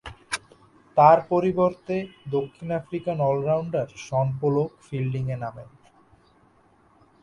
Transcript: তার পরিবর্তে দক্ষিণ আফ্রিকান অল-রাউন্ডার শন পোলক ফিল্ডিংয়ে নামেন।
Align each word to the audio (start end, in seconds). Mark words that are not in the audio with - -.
তার 0.97 1.17
পরিবর্তে 1.29 1.95
দক্ষিণ 2.31 2.69
আফ্রিকান 2.71 3.17
অল-রাউন্ডার 3.21 3.87
শন 3.97 4.27
পোলক 4.39 4.71
ফিল্ডিংয়ে 4.85 5.37
নামেন। 5.37 5.69